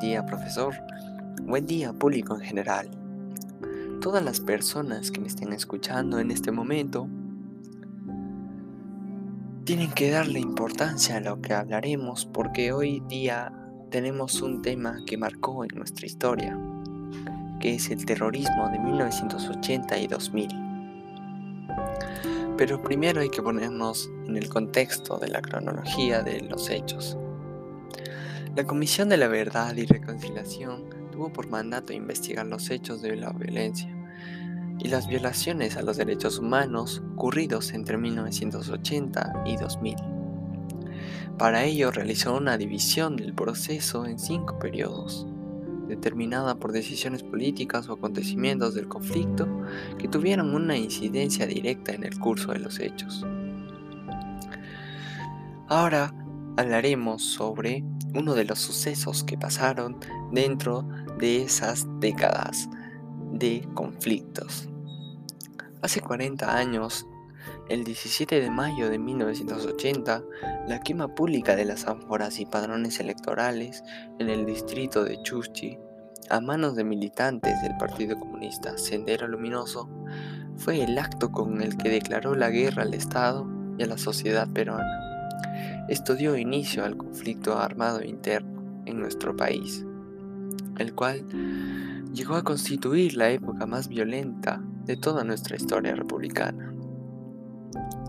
[0.00, 0.74] Día, profesor.
[1.42, 2.90] Buen día, público en general.
[4.02, 7.08] Todas las personas que me estén escuchando en este momento
[9.64, 13.50] tienen que darle importancia a lo que hablaremos porque hoy día
[13.90, 16.58] tenemos un tema que marcó en nuestra historia,
[17.58, 20.48] que es el terrorismo de 1980 y 2000.
[22.58, 27.16] Pero primero hay que ponernos en el contexto de la cronología de los hechos.
[28.56, 33.28] La Comisión de la Verdad y Reconciliación tuvo por mandato investigar los hechos de la
[33.32, 33.94] violencia
[34.78, 39.96] y las violaciones a los derechos humanos ocurridos entre 1980 y 2000.
[41.36, 45.26] Para ello realizó una división del proceso en cinco periodos,
[45.86, 49.46] determinada por decisiones políticas o acontecimientos del conflicto
[49.98, 53.22] que tuvieron una incidencia directa en el curso de los hechos.
[55.68, 56.14] Ahora
[56.56, 59.98] hablaremos sobre uno de los sucesos que pasaron
[60.32, 62.68] dentro de esas décadas
[63.32, 64.68] de conflictos.
[65.82, 67.06] Hace 40 años,
[67.68, 70.22] el 17 de mayo de 1980,
[70.66, 73.82] la quema pública de las ánforas y padrones electorales
[74.18, 75.78] en el distrito de Chuchi,
[76.28, 79.88] a manos de militantes del Partido Comunista Sendero Luminoso,
[80.56, 83.46] fue el acto con el que declaró la guerra al Estado
[83.78, 85.05] y a la sociedad peruana.
[85.88, 89.84] Esto dio inicio al conflicto armado interno en nuestro país,
[90.78, 91.26] el cual
[92.12, 96.72] llegó a constituir la época más violenta de toda nuestra historia republicana.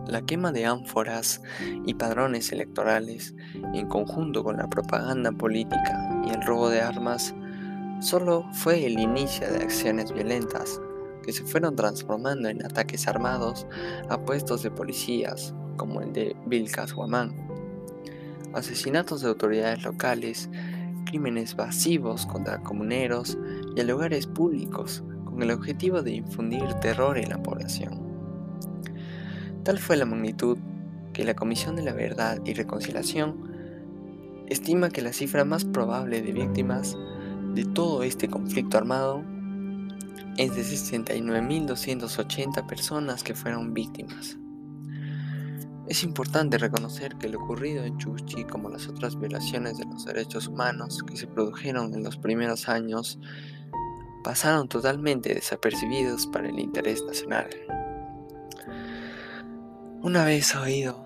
[0.08, 1.42] La quema de ánforas
[1.86, 3.36] y padrones electorales,
[3.74, 7.36] en conjunto con la propaganda política y el robo de armas,
[8.00, 10.80] solo fue el inicio de acciones violentas
[11.24, 13.68] que se fueron transformando en ataques armados
[14.08, 17.48] a puestos de policías, como el de Vilcas Guamán,
[18.54, 20.50] asesinatos de autoridades locales,
[21.06, 23.38] crímenes pasivos contra comuneros
[23.76, 28.00] y a lugares públicos con el objetivo de infundir terror en la población.
[29.64, 30.58] Tal fue la magnitud
[31.14, 36.32] que la Comisión de la Verdad y Reconciliación estima que la cifra más probable de
[36.32, 36.98] víctimas
[37.54, 39.24] de todo este conflicto armado
[40.38, 44.38] es de 69.280 personas que fueron víctimas.
[45.88, 50.48] Es importante reconocer que lo ocurrido en Chuchi, como las otras violaciones de los derechos
[50.48, 53.18] humanos que se produjeron en los primeros años,
[54.22, 57.48] pasaron totalmente desapercibidos para el interés nacional.
[60.02, 61.06] Una vez oído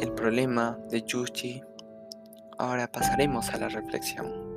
[0.00, 1.62] el problema de Chuchi,
[2.58, 4.48] ahora pasaremos a la reflexión.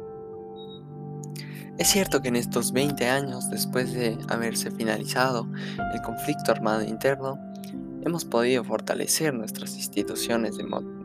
[1.78, 5.48] Es cierto que en estos 20 años después de haberse finalizado
[5.94, 7.40] el conflicto armado interno,
[8.04, 10.58] hemos podido fortalecer nuestras instituciones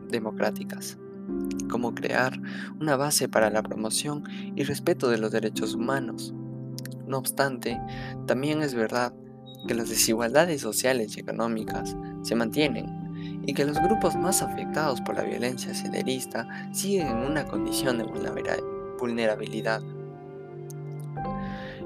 [0.08, 0.98] democráticas,
[1.70, 2.40] como crear
[2.80, 4.24] una base para la promoción
[4.54, 6.34] y respeto de los derechos humanos.
[7.06, 7.80] No obstante,
[8.26, 9.14] también es verdad
[9.66, 15.16] que las desigualdades sociales y económicas se mantienen y que los grupos más afectados por
[15.16, 18.04] la violencia sederista siguen en una condición de
[18.98, 19.80] vulnerabilidad.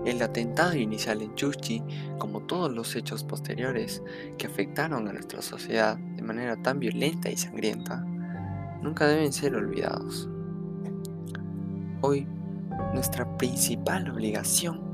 [0.04, 1.82] El atentado inicial en Chuchi,
[2.18, 4.02] como todos los hechos posteriores
[4.38, 8.02] que afectaron a nuestra sociedad de manera tan violenta y sangrienta,
[8.82, 10.28] nunca deben ser olvidados.
[12.00, 12.26] Hoy,
[12.94, 14.90] nuestra principal obligación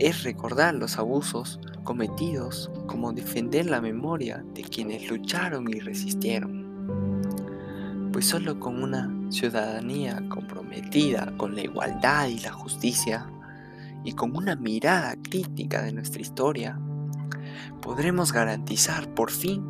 [0.00, 6.64] es recordar los abusos cometidos como defender la memoria de quienes lucharon y resistieron.
[8.12, 13.30] Pues solo con una ciudadanía comprometida con la igualdad y la justicia,
[14.04, 16.78] y con una mirada crítica de nuestra historia,
[17.80, 19.64] podremos garantizar por fin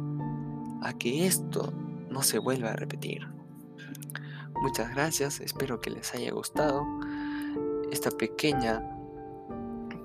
[0.83, 1.73] a que esto
[2.11, 3.27] no se vuelva a repetir.
[4.61, 6.85] Muchas gracias, espero que les haya gustado
[7.91, 8.83] esta pequeña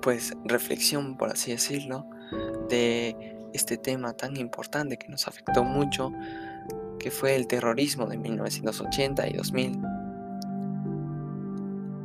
[0.02, 2.06] pues reflexión, por así decirlo,
[2.68, 6.12] de este tema tan importante que nos afectó mucho,
[6.98, 9.80] que fue el terrorismo de 1980 y 2000.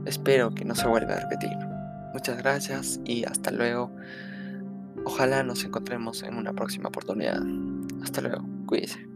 [0.06, 1.75] Espero que no se vuelva a repetir.
[2.16, 3.92] Muchas gracias y hasta luego.
[5.04, 7.42] Ojalá nos encontremos en una próxima oportunidad.
[8.02, 8.46] Hasta luego.
[8.66, 9.15] Cuídense.